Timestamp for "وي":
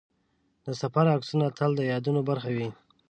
2.55-2.69